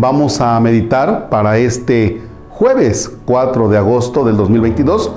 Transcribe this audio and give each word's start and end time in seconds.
Vamos 0.00 0.40
a 0.40 0.58
meditar 0.60 1.28
para 1.28 1.58
este 1.58 2.22
jueves 2.48 3.12
4 3.26 3.68
de 3.68 3.76
agosto 3.76 4.24
del 4.24 4.34
2022 4.38 5.12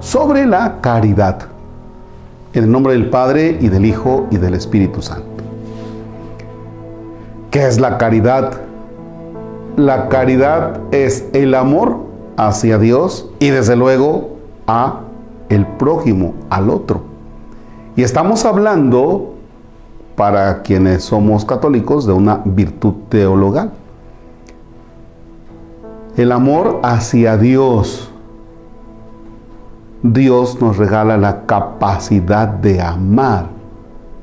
sobre 0.00 0.46
la 0.46 0.80
caridad. 0.80 1.46
En 2.52 2.64
el 2.64 2.72
nombre 2.72 2.94
del 2.94 3.08
Padre 3.08 3.56
y 3.60 3.68
del 3.68 3.84
Hijo 3.84 4.26
y 4.32 4.38
del 4.38 4.54
Espíritu 4.54 5.00
Santo. 5.00 5.44
¿Qué 7.52 7.68
es 7.68 7.78
la 7.78 7.98
caridad? 7.98 8.62
La 9.76 10.08
caridad 10.08 10.80
es 10.90 11.26
el 11.32 11.54
amor 11.54 11.98
hacia 12.36 12.78
Dios 12.78 13.30
y 13.38 13.50
desde 13.50 13.76
luego 13.76 14.38
a 14.66 15.02
el 15.50 15.64
prójimo, 15.64 16.34
al 16.50 16.70
otro. 16.70 17.02
Y 17.94 18.02
estamos 18.02 18.44
hablando 18.44 19.34
para 20.16 20.62
quienes 20.62 21.04
somos 21.04 21.44
católicos 21.44 22.08
de 22.08 22.12
una 22.12 22.40
virtud 22.44 22.94
teologal 23.08 23.70
el 26.16 26.32
amor 26.32 26.80
hacia 26.82 27.36
Dios. 27.36 28.10
Dios 30.02 30.60
nos 30.60 30.78
regala 30.78 31.18
la 31.18 31.44
capacidad 31.44 32.48
de 32.48 32.80
amar, 32.80 33.46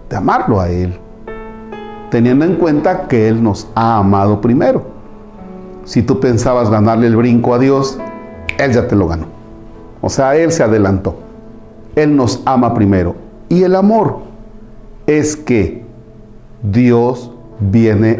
de 0.09 0.15
amarlo 0.15 0.59
a 0.59 0.69
Él, 0.69 0.97
teniendo 2.09 2.45
en 2.45 2.55
cuenta 2.55 3.07
que 3.07 3.27
Él 3.27 3.43
nos 3.43 3.67
ha 3.75 3.97
amado 3.97 4.41
primero. 4.41 4.83
Si 5.85 6.01
tú 6.01 6.19
pensabas 6.19 6.69
ganarle 6.69 7.07
el 7.07 7.15
brinco 7.15 7.53
a 7.53 7.59
Dios, 7.59 7.99
Él 8.57 8.71
ya 8.71 8.87
te 8.87 8.95
lo 8.95 9.07
ganó. 9.07 9.27
O 10.01 10.09
sea, 10.09 10.35
Él 10.35 10.51
se 10.51 10.63
adelantó. 10.63 11.15
Él 11.95 12.15
nos 12.15 12.41
ama 12.45 12.73
primero. 12.73 13.15
Y 13.49 13.63
el 13.63 13.75
amor 13.75 14.19
es 15.05 15.35
que 15.35 15.83
Dios 16.63 17.31
viene 17.59 18.19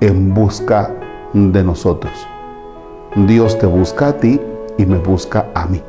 en 0.00 0.32
busca 0.32 0.90
de 1.34 1.64
nosotros. 1.64 2.12
Dios 3.16 3.58
te 3.58 3.66
busca 3.66 4.08
a 4.08 4.12
ti 4.14 4.40
y 4.76 4.86
me 4.86 4.98
busca 4.98 5.46
a 5.54 5.66
mí. 5.66 5.80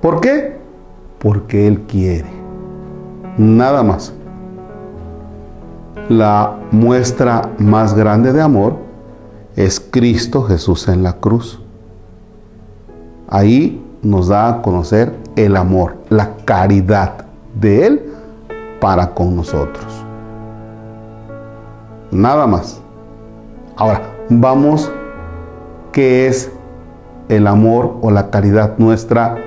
¿Por 0.00 0.20
qué? 0.20 0.56
Porque 1.18 1.66
Él 1.66 1.82
quiere. 1.82 2.30
Nada 3.36 3.82
más. 3.82 4.12
La 6.08 6.56
muestra 6.70 7.50
más 7.58 7.94
grande 7.94 8.32
de 8.32 8.40
amor 8.40 8.76
es 9.56 9.80
Cristo 9.80 10.44
Jesús 10.44 10.86
en 10.86 11.02
la 11.02 11.14
cruz. 11.14 11.60
Ahí 13.28 13.84
nos 14.02 14.28
da 14.28 14.48
a 14.48 14.62
conocer 14.62 15.12
el 15.34 15.56
amor, 15.56 15.96
la 16.08 16.36
caridad 16.44 17.26
de 17.60 17.86
Él 17.86 18.12
para 18.80 19.12
con 19.12 19.34
nosotros. 19.34 20.04
Nada 22.12 22.46
más. 22.46 22.80
Ahora, 23.76 24.02
vamos 24.30 24.90
qué 25.96 26.26
es 26.26 26.52
el 27.30 27.46
amor 27.46 27.96
o 28.02 28.10
la 28.10 28.28
caridad 28.28 28.76
nuestra 28.76 29.38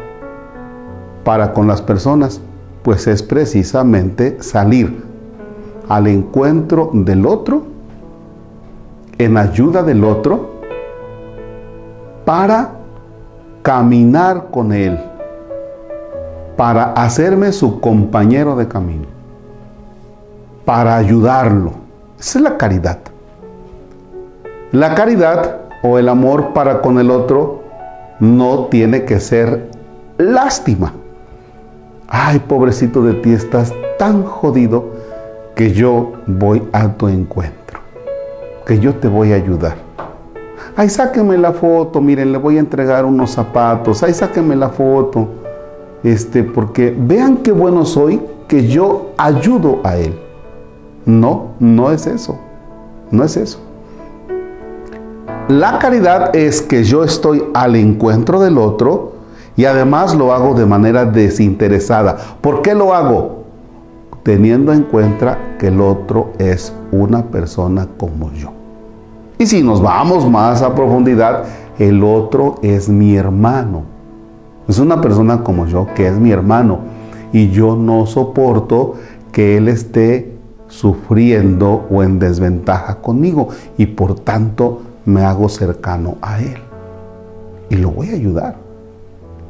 para 1.24 1.54
con 1.54 1.68
las 1.68 1.80
personas? 1.80 2.42
Pues 2.82 3.06
es 3.06 3.22
precisamente 3.22 4.42
salir 4.42 5.04
al 5.88 6.08
encuentro 6.08 6.90
del 6.92 7.28
otro, 7.28 7.62
en 9.20 9.38
ayuda 9.38 9.84
del 9.84 10.04
otro, 10.04 10.50
para 12.26 12.72
caminar 13.62 14.48
con 14.50 14.74
él, 14.74 15.00
para 16.58 16.94
hacerme 16.94 17.52
su 17.52 17.80
compañero 17.80 18.56
de 18.56 18.68
camino, 18.68 19.06
para 20.66 20.98
ayudarlo. 20.98 21.74
Esa 22.20 22.40
es 22.40 22.44
la 22.44 22.58
caridad. 22.58 22.98
La 24.72 24.96
caridad 24.96 25.59
o 25.82 25.98
el 25.98 26.10
amor 26.10 26.54
para 26.54 26.82
con 26.82 27.00
el 27.00 27.12
otro 27.12 27.64
no 28.20 28.66
tiene 28.66 29.06
que 29.06 29.20
ser 29.20 29.70
lástima. 30.18 30.94
Ay, 32.08 32.40
pobrecito 32.40 33.02
de 33.04 33.14
ti, 33.14 33.32
estás 33.32 33.74
tan 33.98 34.24
jodido 34.24 34.90
que 35.56 35.72
yo 35.74 36.14
voy 36.26 36.64
a 36.72 36.94
tu 36.94 37.08
encuentro, 37.08 37.80
que 38.66 38.80
yo 38.80 38.96
te 38.96 39.08
voy 39.08 39.32
a 39.32 39.36
ayudar. 39.36 39.76
Ay, 40.76 40.90
sáquenme 40.90 41.38
la 41.38 41.52
foto, 41.52 42.02
miren, 42.02 42.32
le 42.32 42.38
voy 42.38 42.58
a 42.58 42.62
entregar 42.62 43.06
unos 43.06 43.32
zapatos. 43.32 44.02
Ay, 44.04 44.14
sáquenme 44.14 44.56
la 44.56 44.70
foto. 44.70 45.28
Este, 46.04 46.44
porque 46.44 46.96
vean 46.98 47.38
qué 47.38 47.52
bueno 47.52 47.86
soy 47.86 48.22
que 48.48 48.68
yo 48.68 49.12
ayudo 49.18 49.80
a 49.84 49.98
él. 49.98 50.18
No, 51.06 51.48
no 51.60 51.92
es 51.92 52.08
eso. 52.08 52.40
No 53.12 53.24
es 53.24 53.36
eso. 53.36 53.60
La 55.50 55.80
caridad 55.80 56.36
es 56.36 56.62
que 56.62 56.84
yo 56.84 57.04
estoy 57.04 57.44
al 57.56 57.76
encuentro 57.76 58.40
del 58.40 58.60
otro 58.60 59.14
y 59.58 59.66
además 59.66 60.14
lo 60.14 60.32
hago 60.32 60.54
de 60.54 60.68
manera 60.68 61.06
desinteresada. 61.06 62.18
¿Por 62.40 62.62
qué 62.62 62.76
lo 62.76 62.94
hago? 62.94 63.46
Teniendo 64.22 64.72
en 64.72 64.84
cuenta 64.84 65.56
que 65.58 65.70
el 65.70 65.82
otro 65.82 66.34
es 66.38 66.72
una 66.92 67.24
persona 67.24 67.88
como 67.98 68.32
yo. 68.34 68.52
Y 69.40 69.48
si 69.48 69.64
nos 69.64 69.82
vamos 69.82 70.30
más 70.30 70.62
a 70.62 70.76
profundidad, 70.76 71.46
el 71.80 72.04
otro 72.04 72.60
es 72.62 72.88
mi 72.88 73.16
hermano. 73.16 73.86
Es 74.68 74.78
una 74.78 75.02
persona 75.02 75.44
como 75.44 75.66
yo 75.66 75.88
que 75.96 76.10
es 76.10 76.20
mi 76.20 76.30
hermano. 76.30 76.78
Y 77.34 77.50
yo 77.50 77.76
no 77.76 78.06
soporto 78.06 78.98
que 79.32 79.58
él 79.58 79.68
esté 79.68 80.32
sufriendo 80.68 81.88
o 81.90 82.04
en 82.04 82.20
desventaja 82.20 83.02
conmigo. 83.02 83.48
Y 83.80 83.88
por 83.88 84.14
tanto 84.14 84.82
me 85.06 85.24
hago 85.24 85.50
cercano 85.50 86.18
a 86.22 86.40
Él. 86.40 86.58
Y 87.70 87.76
lo 87.76 87.92
voy 87.92 88.10
a 88.10 88.14
ayudar. 88.14 88.56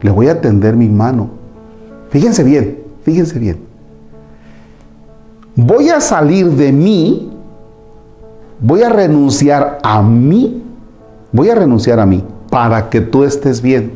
Le 0.01 0.11
voy 0.11 0.27
a 0.27 0.39
tender 0.41 0.75
mi 0.75 0.87
mano. 0.87 1.29
Fíjense 2.09 2.43
bien, 2.43 2.79
fíjense 3.03 3.39
bien. 3.39 3.59
Voy 5.55 5.89
a 5.89 5.99
salir 5.99 6.51
de 6.51 6.71
mí, 6.71 7.31
voy 8.59 8.83
a 8.83 8.89
renunciar 8.89 9.79
a 9.83 10.01
mí, 10.01 10.63
voy 11.31 11.49
a 11.49 11.55
renunciar 11.55 11.99
a 11.99 12.05
mí 12.05 12.23
para 12.49 12.89
que 12.89 13.01
tú 13.01 13.23
estés 13.23 13.61
bien. 13.61 13.91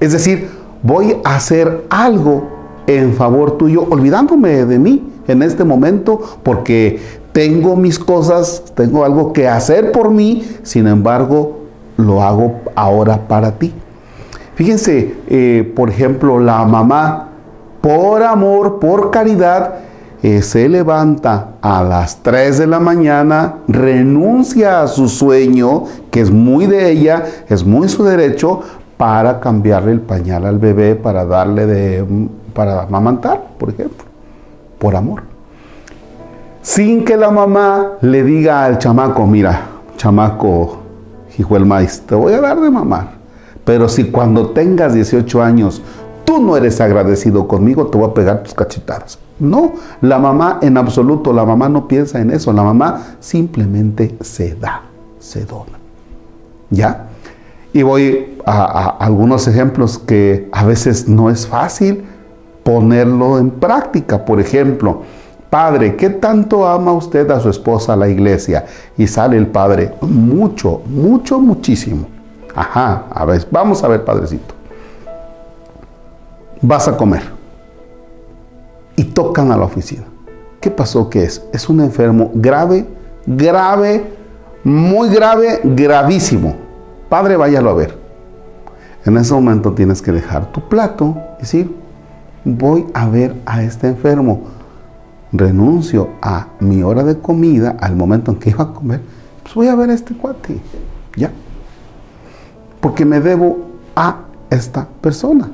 Es 0.00 0.12
decir, 0.12 0.48
voy 0.82 1.16
a 1.24 1.36
hacer 1.36 1.86
algo 1.90 2.48
en 2.86 3.14
favor 3.14 3.58
tuyo, 3.58 3.86
olvidándome 3.90 4.64
de 4.64 4.78
mí 4.78 5.08
en 5.26 5.42
este 5.42 5.64
momento, 5.64 6.20
porque 6.42 7.00
tengo 7.38 7.76
mis 7.76 8.00
cosas, 8.00 8.64
tengo 8.74 9.04
algo 9.04 9.32
que 9.32 9.46
hacer 9.46 9.92
por 9.92 10.10
mí, 10.10 10.44
sin 10.64 10.88
embargo, 10.88 11.60
lo 11.96 12.20
hago 12.20 12.62
ahora 12.74 13.28
para 13.28 13.52
ti. 13.52 13.72
Fíjense, 14.56 15.14
eh, 15.28 15.72
por 15.76 15.88
ejemplo, 15.88 16.40
la 16.40 16.64
mamá, 16.64 17.28
por 17.80 18.24
amor, 18.24 18.80
por 18.80 19.12
caridad, 19.12 19.76
eh, 20.20 20.42
se 20.42 20.68
levanta 20.68 21.50
a 21.62 21.84
las 21.84 22.24
3 22.24 22.58
de 22.58 22.66
la 22.66 22.80
mañana, 22.80 23.58
renuncia 23.68 24.82
a 24.82 24.88
su 24.88 25.08
sueño, 25.08 25.84
que 26.10 26.22
es 26.22 26.32
muy 26.32 26.66
de 26.66 26.90
ella, 26.90 27.24
es 27.48 27.64
muy 27.64 27.88
su 27.88 28.02
derecho, 28.02 28.62
para 28.96 29.38
cambiarle 29.38 29.92
el 29.92 30.00
pañal 30.00 30.44
al 30.44 30.58
bebé, 30.58 30.96
para 30.96 31.24
darle 31.24 31.66
de, 31.66 32.04
para 32.52 32.82
amamantar, 32.82 33.40
por 33.60 33.70
ejemplo, 33.70 34.06
por 34.80 34.96
amor 34.96 35.27
sin 36.68 37.02
que 37.02 37.16
la 37.16 37.30
mamá 37.30 37.92
le 38.02 38.22
diga 38.22 38.62
al 38.62 38.78
chamaco, 38.78 39.26
mira, 39.26 39.58
chamaco, 39.96 40.80
hijo 41.38 41.56
el 41.56 41.64
maíz, 41.64 42.02
te 42.06 42.14
voy 42.14 42.34
a 42.34 42.42
dar 42.42 42.60
de 42.60 42.70
mamar. 42.70 43.12
Pero 43.64 43.88
si 43.88 44.10
cuando 44.10 44.50
tengas 44.50 44.92
18 44.92 45.42
años 45.42 45.80
tú 46.26 46.42
no 46.42 46.58
eres 46.58 46.78
agradecido 46.82 47.48
conmigo, 47.48 47.86
te 47.86 47.96
voy 47.96 48.10
a 48.10 48.12
pegar 48.12 48.42
tus 48.42 48.52
cachetadas. 48.52 49.18
No, 49.38 49.72
la 50.02 50.18
mamá 50.18 50.58
en 50.60 50.76
absoluto, 50.76 51.32
la 51.32 51.46
mamá 51.46 51.70
no 51.70 51.88
piensa 51.88 52.20
en 52.20 52.30
eso, 52.30 52.52
la 52.52 52.62
mamá 52.62 53.16
simplemente 53.18 54.14
se 54.20 54.54
da, 54.54 54.82
se 55.18 55.46
dona. 55.46 55.78
¿Ya? 56.68 57.06
Y 57.72 57.80
voy 57.80 58.36
a, 58.44 58.60
a 58.60 58.88
algunos 59.06 59.48
ejemplos 59.48 59.98
que 59.98 60.50
a 60.52 60.66
veces 60.66 61.08
no 61.08 61.30
es 61.30 61.46
fácil 61.46 62.04
ponerlo 62.62 63.38
en 63.38 63.52
práctica. 63.52 64.26
Por 64.26 64.38
ejemplo, 64.38 65.00
Padre, 65.50 65.96
¿qué 65.96 66.10
tanto 66.10 66.66
ama 66.66 66.92
usted 66.92 67.30
a 67.30 67.40
su 67.40 67.48
esposa, 67.48 67.96
la 67.96 68.08
iglesia? 68.08 68.66
Y 68.98 69.06
sale 69.06 69.38
el 69.38 69.46
padre, 69.46 69.94
mucho, 70.02 70.82
mucho, 70.86 71.40
muchísimo. 71.40 72.06
Ajá, 72.54 73.04
a 73.10 73.24
ver, 73.24 73.46
vamos 73.50 73.82
a 73.82 73.88
ver, 73.88 74.04
padrecito. 74.04 74.54
Vas 76.60 76.86
a 76.88 76.96
comer. 76.96 77.22
Y 78.96 79.04
tocan 79.04 79.50
a 79.50 79.56
la 79.56 79.64
oficina. 79.64 80.04
¿Qué 80.60 80.70
pasó? 80.70 81.08
¿Qué 81.08 81.22
es? 81.22 81.42
Es 81.52 81.68
un 81.68 81.80
enfermo 81.80 82.30
grave, 82.34 82.86
grave, 83.26 84.04
muy 84.64 85.08
grave, 85.08 85.60
gravísimo. 85.64 86.56
Padre, 87.08 87.36
váyalo 87.36 87.70
a 87.70 87.74
ver. 87.74 87.96
En 89.06 89.16
ese 89.16 89.32
momento 89.32 89.72
tienes 89.72 90.02
que 90.02 90.12
dejar 90.12 90.52
tu 90.52 90.68
plato 90.68 91.16
y 91.38 91.42
decir, 91.42 91.74
voy 92.44 92.86
a 92.92 93.08
ver 93.08 93.34
a 93.46 93.62
este 93.62 93.86
enfermo 93.86 94.57
renuncio 95.32 96.10
a 96.22 96.48
mi 96.60 96.82
hora 96.82 97.04
de 97.04 97.18
comida, 97.18 97.76
al 97.80 97.96
momento 97.96 98.32
en 98.32 98.38
que 98.38 98.50
iba 98.50 98.64
a 98.64 98.72
comer, 98.72 99.00
pues 99.42 99.54
voy 99.54 99.68
a 99.68 99.74
ver 99.74 99.90
a 99.90 99.94
este 99.94 100.14
cuate. 100.14 100.60
Ya. 101.16 101.30
Porque 102.80 103.04
me 103.04 103.20
debo 103.20 103.58
a 103.96 104.20
esta 104.50 104.86
persona, 105.00 105.50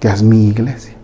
que 0.00 0.08
es 0.08 0.22
mi 0.22 0.48
iglesia. 0.48 0.94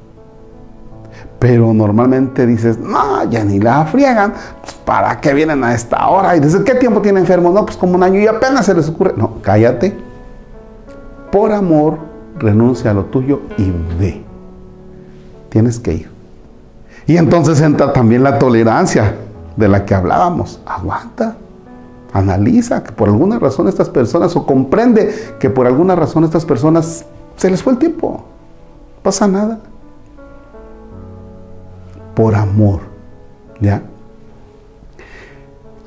Pero 1.38 1.72
normalmente 1.72 2.46
dices, 2.46 2.78
no, 2.78 3.28
ya 3.30 3.44
ni 3.44 3.58
la 3.58 3.86
friegan, 3.86 4.34
pues, 4.60 4.74
¿para 4.74 5.20
qué 5.20 5.32
vienen 5.32 5.64
a 5.64 5.74
esta 5.74 6.06
hora? 6.08 6.36
¿Y 6.36 6.40
desde 6.40 6.62
qué 6.64 6.74
tiempo 6.74 7.00
tiene 7.00 7.20
enfermo? 7.20 7.50
No, 7.50 7.64
pues 7.64 7.78
como 7.78 7.94
un 7.94 8.02
año 8.02 8.20
y 8.20 8.26
apenas 8.26 8.66
se 8.66 8.74
les 8.74 8.88
ocurre. 8.90 9.14
No, 9.16 9.40
cállate. 9.40 9.96
Por 11.32 11.52
amor, 11.52 11.98
renuncia 12.38 12.90
a 12.90 12.94
lo 12.94 13.06
tuyo 13.06 13.40
y 13.56 13.72
ve. 13.98 14.22
Tienes 15.48 15.78
que 15.78 15.94
ir. 15.94 16.19
Y 17.10 17.16
entonces 17.16 17.60
entra 17.60 17.92
también 17.92 18.22
la 18.22 18.38
tolerancia 18.38 19.16
de 19.56 19.66
la 19.66 19.84
que 19.84 19.96
hablábamos. 19.96 20.60
Aguanta, 20.64 21.34
analiza 22.12 22.84
que 22.84 22.92
por 22.92 23.08
alguna 23.08 23.40
razón 23.40 23.66
estas 23.66 23.88
personas, 23.88 24.36
o 24.36 24.46
comprende 24.46 25.12
que 25.40 25.50
por 25.50 25.66
alguna 25.66 25.96
razón 25.96 26.22
estas 26.22 26.44
personas 26.44 27.04
se 27.34 27.50
les 27.50 27.64
fue 27.64 27.72
el 27.72 27.80
tiempo. 27.80 28.22
No 28.96 29.02
pasa 29.02 29.26
nada. 29.26 29.58
Por 32.14 32.36
amor, 32.36 32.78
¿ya? 33.60 33.82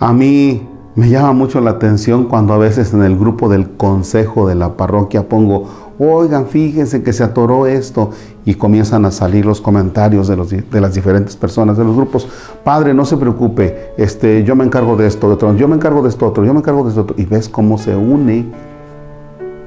A 0.02 0.12
mí 0.12 0.68
me 0.94 1.10
llama 1.10 1.32
mucho 1.32 1.62
la 1.62 1.72
atención 1.72 2.26
cuando 2.26 2.54
a 2.54 2.58
veces 2.58 2.94
en 2.94 3.02
el 3.02 3.18
grupo 3.18 3.48
del 3.48 3.70
consejo 3.78 4.46
de 4.46 4.56
la 4.56 4.76
parroquia 4.76 5.30
pongo, 5.30 5.70
oigan, 6.00 6.48
fíjense 6.48 7.04
que 7.04 7.14
se 7.14 7.24
atoró 7.24 7.68
esto 7.68 8.12
y 8.46 8.56
comienzan 8.56 9.06
a 9.06 9.12
salir 9.12 9.46
los 9.46 9.62
comentarios 9.62 10.28
de, 10.28 10.36
los, 10.36 10.50
de, 10.50 10.82
las 10.82 10.94
diferentes 10.94 11.36
personas 11.36 11.78
de 11.78 11.84
los 11.84 11.96
grupos. 11.96 12.28
Padre, 12.64 12.94
no 12.94 13.06
se 13.06 13.18
preocupe, 13.18 13.94
este, 13.98 14.44
yo 14.44 14.56
me 14.56 14.66
encargo 14.66 14.96
de 14.96 15.08
esto, 15.08 15.28
de 15.28 15.34
otro, 15.36 15.56
yo 15.56 15.68
me 15.68 15.76
encargo 15.76 16.02
de 16.02 16.10
esto 16.10 16.28
otro, 16.28 16.44
yo 16.46 16.54
me 16.54 16.60
encargo 16.60 16.84
de 16.84 16.90
esto 16.90 17.02
otro. 17.02 17.16
Y 17.18 17.26
ves 17.26 17.50
cómo 17.50 17.78
se 17.78 17.96
une. 17.96 18.46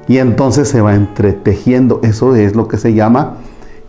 Y 0.09 0.19
entonces 0.19 0.69
se 0.69 0.81
va 0.81 0.95
entretejiendo. 0.95 2.01
Eso 2.03 2.37
es 2.37 2.55
lo 2.55 2.69
que 2.69 2.77
se 2.77 2.95
llama 2.95 3.35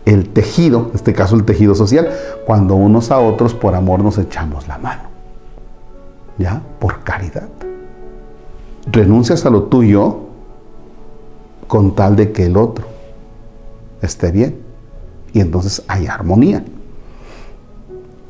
el 0.04 0.30
tejido, 0.30 0.86
en 0.90 0.94
este 0.94 1.12
caso 1.12 1.36
el 1.36 1.44
tejido 1.44 1.74
social, 1.74 2.08
cuando 2.46 2.74
unos 2.74 3.10
a 3.10 3.18
otros 3.18 3.54
por 3.54 3.74
amor 3.74 4.02
nos 4.02 4.18
echamos 4.18 4.66
la 4.66 4.78
mano. 4.78 5.02
¿Ya? 6.38 6.62
Por 6.78 7.02
caridad. 7.02 7.48
Renuncias 8.90 9.44
a 9.44 9.50
lo 9.50 9.64
tuyo 9.64 10.27
con 11.68 11.94
tal 11.94 12.16
de 12.16 12.32
que 12.32 12.46
el 12.46 12.56
otro 12.56 12.84
esté 14.02 14.32
bien. 14.32 14.58
Y 15.32 15.40
entonces 15.40 15.84
hay 15.86 16.06
armonía. 16.06 16.64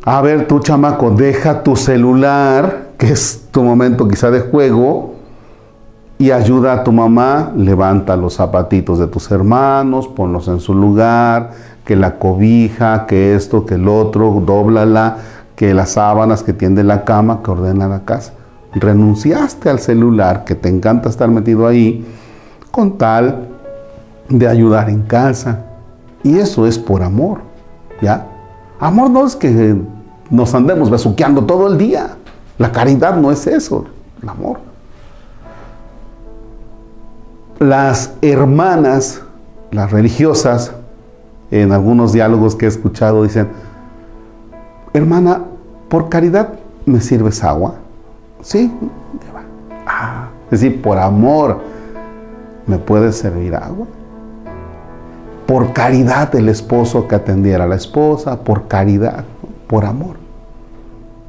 A 0.04 0.20
ver, 0.20 0.46
tu 0.46 0.60
chamaco, 0.60 1.10
deja 1.10 1.62
tu 1.62 1.76
celular, 1.76 2.88
que 2.98 3.12
es 3.12 3.48
tu 3.50 3.62
momento 3.62 4.06
quizá 4.08 4.30
de 4.30 4.40
juego, 4.40 5.14
y 6.18 6.32
ayuda 6.32 6.72
a 6.72 6.84
tu 6.84 6.90
mamá, 6.90 7.52
levanta 7.56 8.16
los 8.16 8.34
zapatitos 8.34 8.98
de 8.98 9.06
tus 9.06 9.30
hermanos, 9.30 10.08
ponlos 10.08 10.48
en 10.48 10.58
su 10.58 10.74
lugar, 10.74 11.52
que 11.84 11.94
la 11.94 12.18
cobija, 12.18 13.06
que 13.06 13.36
esto, 13.36 13.64
que 13.64 13.74
el 13.74 13.86
otro, 13.86 14.42
dóblala, 14.44 15.18
que 15.54 15.74
las 15.74 15.90
sábanas, 15.90 16.42
que 16.42 16.52
tiende 16.52 16.82
la 16.82 17.04
cama, 17.04 17.40
que 17.42 17.50
ordena 17.50 17.86
la 17.86 18.04
casa. 18.04 18.32
Renunciaste 18.74 19.70
al 19.70 19.78
celular, 19.78 20.44
que 20.44 20.54
te 20.54 20.68
encanta 20.68 21.08
estar 21.08 21.28
metido 21.28 21.66
ahí, 21.66 22.04
con 22.78 22.96
tal 22.96 23.48
de 24.28 24.46
ayudar 24.46 24.88
en 24.88 25.02
casa. 25.02 25.64
Y 26.22 26.38
eso 26.38 26.64
es 26.64 26.78
por 26.78 27.02
amor, 27.02 27.40
¿ya? 28.00 28.24
Amor 28.78 29.10
no 29.10 29.26
es 29.26 29.34
que 29.34 29.76
nos 30.30 30.54
andemos 30.54 30.88
besuqueando 30.88 31.44
todo 31.44 31.66
el 31.66 31.76
día. 31.76 32.10
La 32.56 32.70
caridad 32.70 33.16
no 33.16 33.32
es 33.32 33.48
eso, 33.48 33.86
el 34.22 34.28
amor. 34.28 34.60
Las 37.58 38.12
hermanas, 38.22 39.22
las 39.72 39.90
religiosas, 39.90 40.70
en 41.50 41.72
algunos 41.72 42.12
diálogos 42.12 42.54
que 42.54 42.66
he 42.66 42.68
escuchado 42.68 43.24
dicen, 43.24 43.48
hermana, 44.92 45.42
por 45.88 46.08
caridad 46.08 46.50
me 46.86 47.00
sirves 47.00 47.42
agua. 47.42 47.74
Sí, 48.40 48.72
ah, 49.84 50.28
es 50.44 50.60
decir, 50.60 50.80
por 50.80 50.96
amor 50.96 51.76
me 52.68 52.78
puedes 52.78 53.16
servir 53.16 53.56
agua 53.56 53.86
por 55.48 55.72
caridad 55.72 56.34
el 56.36 56.50
esposo 56.50 57.08
que 57.08 57.14
atendiera 57.14 57.64
a 57.64 57.66
la 57.66 57.76
esposa, 57.76 58.38
por 58.44 58.68
caridad, 58.68 59.24
por 59.66 59.86
amor. 59.86 60.16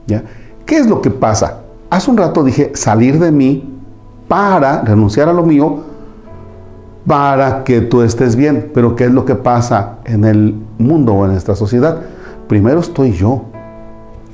¿Ya? 0.08 0.24
¿Qué 0.66 0.78
es 0.78 0.88
lo 0.88 1.02
que 1.02 1.10
pasa? 1.10 1.62
Hace 1.90 2.12
un 2.12 2.18
rato 2.18 2.44
dije 2.44 2.74
salir 2.76 3.18
de 3.18 3.32
mí 3.32 3.80
para 4.28 4.82
renunciar 4.82 5.30
a 5.30 5.34
lo 5.34 5.44
mío, 5.44 5.84
para 7.08 7.64
que 7.64 7.80
tú 7.80 8.02
estés 8.02 8.36
bien. 8.36 8.72
Pero 8.74 8.94
¿qué 8.98 9.06
es 9.06 9.12
lo 9.12 9.24
que 9.24 9.36
pasa 9.36 10.00
en 10.04 10.26
el 10.26 10.54
mundo 10.78 11.14
o 11.14 11.26
en 11.26 11.32
esta 11.32 11.56
sociedad? 11.56 12.02
Primero 12.50 12.82
estoy 12.82 13.14
yo 13.14 13.46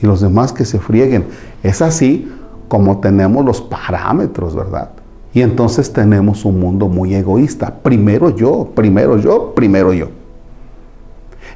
y 0.02 0.08
los 0.08 0.20
demás 0.20 0.52
que 0.52 0.66
se 0.66 0.80
frieguen. 0.80 1.28
Es 1.62 1.84
así 1.84 2.34
como 2.68 2.98
tenemos 3.02 3.46
los 3.46 3.62
parámetros, 3.62 4.56
¿verdad? 4.56 4.90
Y 5.36 5.42
entonces 5.42 5.92
tenemos 5.92 6.46
un 6.46 6.62
mundo 6.62 6.88
muy 6.88 7.14
egoísta. 7.14 7.70
Primero 7.84 8.30
yo, 8.30 8.70
primero 8.74 9.18
yo, 9.18 9.54
primero 9.54 9.92
yo. 9.92 10.08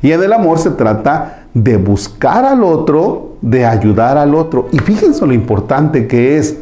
Y 0.01 0.11
en 0.11 0.21
el 0.21 0.33
amor 0.33 0.59
se 0.59 0.71
trata 0.71 1.45
de 1.53 1.77
buscar 1.77 2.43
al 2.43 2.61
otro, 2.61 3.37
de 3.41 3.65
ayudar 3.65 4.17
al 4.17 4.35
otro. 4.35 4.67
Y 4.73 4.79
fíjense 4.79 5.25
lo 5.25 5.31
importante 5.31 6.07
que 6.07 6.37
es, 6.37 6.57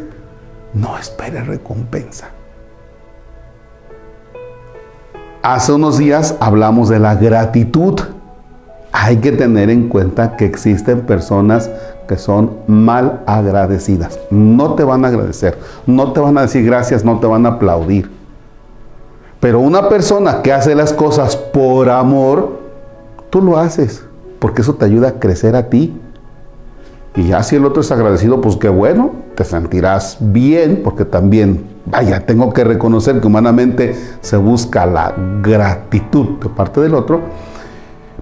no 0.75 0.96
espere 0.96 1.44
recompensa. 1.44 2.30
Hace 5.42 5.74
unos 5.74 5.98
días 5.98 6.36
hablamos 6.40 6.88
de 6.88 7.00
la 7.00 7.16
gratitud. 7.16 8.00
Hay 9.07 9.19
que 9.19 9.31
tener 9.31 9.69
en 9.69 9.88
cuenta 9.88 10.36
que 10.36 10.44
existen 10.44 11.00
personas 11.00 11.71
que 12.09 12.18
son 12.18 12.57
mal 12.68 13.21
agradecidas. 13.25 14.19
No 14.30 14.74
te 14.74 14.83
van 14.83 15.06
a 15.06 15.07
agradecer, 15.07 15.57
no 15.86 16.12
te 16.12 16.19
van 16.19 16.38
a 16.38 16.42
decir 16.42 16.65
gracias, 16.65 17.06
no 17.06 17.18
te 17.21 17.25
van 17.25 17.45
a 17.45 17.51
aplaudir. 17.51 18.12
Pero 19.39 19.62
una 19.62 19.88
persona 19.88 20.42
que 20.42 20.51
hace 20.51 20.75
las 20.75 20.92
cosas 20.92 21.38
por 21.38 21.89
amor, 21.89 22.59
tú 23.30 23.42
lo 23.42 23.57
haces, 23.57 24.04
porque 24.39 24.62
eso 24.62 24.75
te 24.75 24.83
ayuda 24.83 25.07
a 25.07 25.13
crecer 25.13 25.56
a 25.56 25.69
ti. 25.69 25.98
Y 27.16 27.28
ya 27.30 27.44
si 27.44 27.56
el 27.56 27.64
otro 27.64 27.80
es 27.80 27.92
agradecido, 27.94 28.42
pues 28.42 28.57
qué 28.57 28.68
bueno, 28.68 29.11
te 29.35 29.45
sentirás 29.45 30.18
bien, 30.19 30.81
porque 30.83 31.06
también, 31.06 31.66
vaya, 31.85 32.26
tengo 32.26 32.52
que 32.52 32.66
reconocer 32.66 33.21
que 33.21 33.28
humanamente 33.28 33.95
se 34.19 34.35
busca 34.35 34.85
la 34.85 35.16
gratitud 35.42 36.40
de 36.42 36.49
parte 36.49 36.81
del 36.81 36.94
otro, 36.94 37.21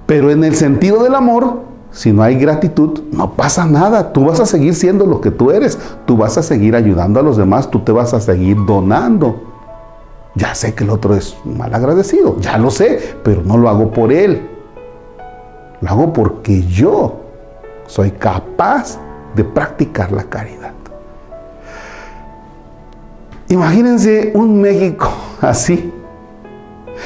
pero 0.05 0.31
en 0.31 0.43
el 0.43 0.55
sentido 0.55 1.03
del 1.03 1.15
amor, 1.15 1.61
si 1.91 2.11
no 2.11 2.23
hay 2.23 2.35
gratitud, 2.35 3.03
no 3.11 3.31
pasa 3.33 3.65
nada. 3.65 4.11
Tú 4.11 4.25
vas 4.25 4.39
a 4.39 4.45
seguir 4.45 4.75
siendo 4.75 5.05
lo 5.05 5.21
que 5.21 5.31
tú 5.31 5.51
eres. 5.51 5.79
Tú 6.05 6.17
vas 6.17 6.37
a 6.37 6.43
seguir 6.43 6.75
ayudando 6.75 7.19
a 7.19 7.23
los 7.23 7.37
demás. 7.37 7.71
Tú 7.71 7.79
te 7.79 7.91
vas 7.91 8.13
a 8.13 8.19
seguir 8.19 8.57
donando. 8.65 9.41
Ya 10.35 10.53
sé 10.53 10.75
que 10.75 10.83
el 10.83 10.89
otro 10.89 11.15
es 11.15 11.37
mal 11.45 11.73
agradecido. 11.73 12.37
Ya 12.41 12.57
lo 12.57 12.69
sé. 12.69 13.15
Pero 13.23 13.43
no 13.43 13.57
lo 13.57 13.69
hago 13.69 13.91
por 13.91 14.11
él. 14.11 14.49
Lo 15.79 15.89
hago 15.89 16.13
porque 16.13 16.63
yo 16.63 17.21
soy 17.87 18.11
capaz 18.11 18.99
de 19.33 19.43
practicar 19.43 20.11
la 20.11 20.23
caridad. 20.23 20.73
Imagínense 23.47 24.31
un 24.35 24.59
México 24.59 25.07
así. 25.41 25.93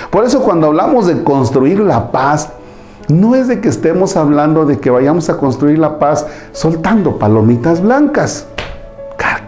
Por 0.10 0.26
eso 0.26 0.42
cuando 0.42 0.68
hablamos 0.68 1.08
de 1.08 1.24
construir 1.24 1.80
la 1.80 2.12
paz, 2.12 2.54
no 3.10 3.36
es 3.36 3.48
de 3.48 3.60
que 3.60 3.68
estemos 3.70 4.16
hablando 4.16 4.66
de 4.66 4.80
que 4.80 4.90
vayamos 4.90 5.30
a 5.30 5.38
construir 5.38 5.78
la 5.80 6.00
paz 6.00 6.26
soltando 6.54 7.20
palomitas 7.20 7.82
blancas. 7.82 8.48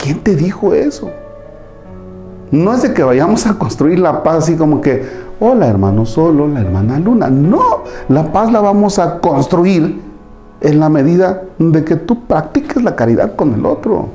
¿Quién 0.02 0.20
te 0.20 0.36
dijo 0.36 0.74
eso? 0.74 1.12
No 2.50 2.74
es 2.74 2.82
de 2.82 2.92
que 2.92 3.04
vayamos 3.04 3.46
a 3.46 3.54
construir 3.60 4.00
la 4.00 4.24
paz 4.24 4.46
así 4.46 4.56
como 4.56 4.82
que, 4.82 5.06
hola 5.40 5.68
hermano 5.68 6.08
solo, 6.08 6.48
la 6.48 6.62
hermana 6.62 6.98
luna. 6.98 7.30
No, 7.30 7.84
la 8.10 8.32
paz 8.32 8.52
la 8.52 8.62
vamos 8.62 8.98
a 8.98 9.20
construir 9.20 10.02
en 10.60 10.80
la 10.80 10.90
medida 10.90 11.44
de 11.60 11.84
que 11.84 11.98
tú 11.98 12.26
practiques 12.26 12.82
la 12.82 12.96
caridad 12.96 13.36
con 13.36 13.54
el 13.54 13.64
otro, 13.64 14.08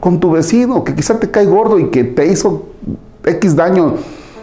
con 0.00 0.20
tu 0.20 0.32
vecino, 0.32 0.84
que 0.84 0.94
quizá 0.94 1.18
te 1.18 1.30
cae 1.30 1.46
gordo 1.46 1.78
y 1.78 1.88
que 1.88 2.04
te 2.04 2.26
hizo 2.26 2.66
X 3.24 3.56
daño 3.56 3.94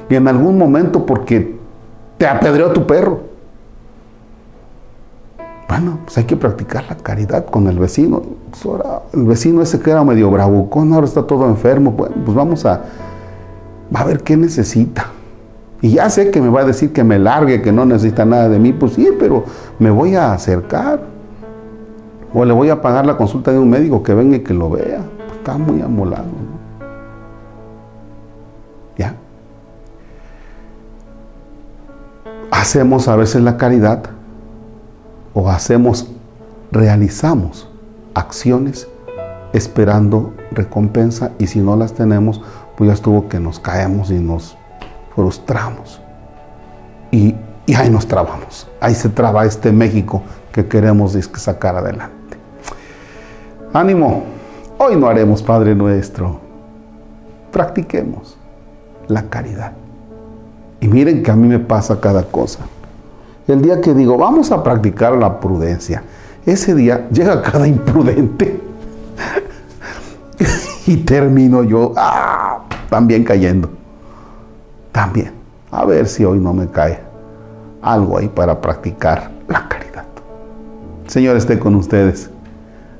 y 0.10 0.16
en 0.16 0.28
algún 0.28 0.58
momento 0.58 1.06
porque 1.06 1.56
te 2.18 2.26
apedreó 2.26 2.72
tu 2.72 2.88
perro. 2.88 3.37
Bueno, 5.68 6.00
pues 6.06 6.18
hay 6.18 6.24
que 6.24 6.38
practicar 6.38 6.86
la 6.88 6.96
caridad 6.96 7.46
con 7.46 7.68
el 7.68 7.78
vecino. 7.78 8.22
Pues 8.52 8.66
ahora 8.66 9.02
el 9.14 9.26
vecino 9.26 9.62
ese 9.62 9.80
que 9.80 9.92
era 9.92 10.04
medio 10.04 10.32
bravucón, 10.32 10.94
ahora 10.94 11.06
está 11.06 11.24
todo 11.24 11.46
enfermo. 11.48 11.92
Bueno, 11.92 12.16
pues 12.24 12.36
vamos 12.36 12.66
a, 12.66 12.84
va 13.94 14.00
a 14.00 14.06
ver 14.06 14.24
qué 14.24 14.38
necesita. 14.38 15.08
Y 15.82 15.92
ya 15.92 16.10
sé 16.10 16.32
que 16.32 16.42
me 16.42 16.50
va 16.50 16.62
a 16.62 16.66
decir 16.66 16.94
que 16.94 17.04
me 17.04 17.20
largue, 17.20 17.62
que 17.62 17.72
no 17.72 17.86
necesita 17.86 18.26
nada 18.26 18.48
de 18.48 18.60
mí. 18.60 18.72
Pues 18.72 18.94
sí, 18.94 19.10
pero 19.20 19.44
me 19.78 19.92
voy 19.92 20.16
a 20.16 20.34
acercar. 20.34 21.02
O 22.34 22.46
le 22.46 22.54
voy 22.54 22.70
a 22.70 22.82
pagar 22.82 23.06
la 23.06 23.18
consulta 23.18 23.52
de 23.52 23.60
un 23.60 23.70
médico 23.70 24.02
que 24.04 24.14
venga 24.14 24.38
y 24.38 24.40
que 24.40 24.54
lo 24.54 24.70
vea. 24.70 25.02
Pues 25.18 25.38
está 25.38 25.58
muy 25.58 25.82
amolado. 25.82 26.24
¿no? 26.24 26.58
Ya. 28.98 29.16
Hacemos 32.52 33.08
a 33.10 33.18
veces 33.18 33.42
la 33.42 33.58
caridad 33.58 34.17
o 35.40 35.52
hacemos, 35.52 36.08
realizamos 36.72 37.70
acciones 38.16 38.88
esperando 39.54 40.34
recompensa 40.50 41.32
y 41.38 41.46
si 41.46 41.60
no 41.60 41.76
las 41.76 41.94
tenemos, 41.94 42.42
pues 42.76 42.88
ya 42.88 42.96
estuvo 42.96 43.30
que 43.30 43.40
nos 43.40 43.60
caemos 43.60 44.10
y 44.10 44.16
nos 44.16 44.58
frustramos. 45.14 46.02
Y, 47.12 47.36
y 47.68 47.76
ahí 47.76 47.88
nos 47.88 48.08
trabamos. 48.08 48.68
Ahí 48.82 48.96
se 48.96 49.10
traba 49.10 49.46
este 49.46 49.72
México 49.72 50.24
que 50.52 50.68
queremos 50.68 51.16
sacar 51.36 51.76
adelante. 51.76 52.36
Ánimo, 53.74 54.24
hoy 54.80 54.96
no 54.96 55.08
haremos 55.08 55.44
Padre 55.44 55.76
nuestro. 55.76 56.40
Practiquemos 57.52 58.36
la 59.08 59.22
caridad. 59.30 59.74
Y 60.80 60.88
miren 60.88 61.22
que 61.22 61.30
a 61.30 61.36
mí 61.36 61.48
me 61.48 61.60
pasa 61.60 62.02
cada 62.02 62.24
cosa. 62.24 62.62
El 63.48 63.62
día 63.62 63.80
que 63.80 63.94
digo, 63.94 64.18
vamos 64.18 64.52
a 64.52 64.62
practicar 64.62 65.14
la 65.14 65.40
prudencia, 65.40 66.04
ese 66.46 66.76
día 66.76 67.08
llega 67.10 67.42
cada 67.42 67.68
imprudente. 67.68 68.62
y 70.88 70.98
termino 70.98 71.64
yo 71.64 71.94
ah, 71.96 72.60
también 72.90 73.24
cayendo. 73.24 73.70
También. 74.92 75.32
A 75.72 75.86
ver 75.86 76.08
si 76.08 76.24
hoy 76.24 76.40
no 76.40 76.54
me 76.54 76.68
cae 76.68 77.00
algo 77.82 78.18
ahí 78.18 78.28
para 78.28 78.60
practicar 78.60 79.32
la 79.48 79.68
caridad. 79.68 80.06
Señor 81.08 81.38
esté 81.38 81.60
con 81.60 81.76
ustedes. 81.76 82.30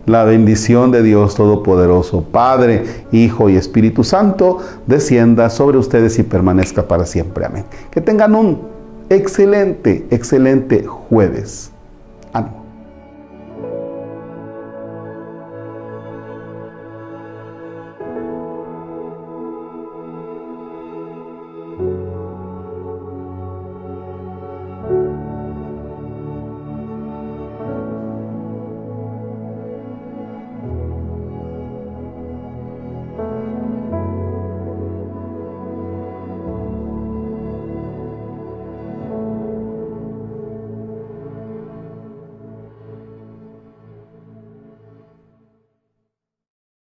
La 0.06 0.24
bendición 0.24 0.92
de 0.92 1.04
Dios 1.04 1.36
Todopoderoso, 1.36 2.24
Padre, 2.24 3.06
Hijo 3.12 3.50
y 3.50 3.58
Espíritu 3.58 4.06
Santo, 4.06 4.60
descienda 4.86 5.50
sobre 5.50 5.78
ustedes 5.78 6.18
y 6.18 6.24
permanezca 6.24 6.88
para 6.88 7.06
siempre. 7.06 7.46
Amén. 7.46 7.66
Que 7.92 8.00
tengan 8.00 8.34
un 8.34 8.77
excelente, 9.10 10.06
excelente 10.12 10.86
jueves. 10.86 11.72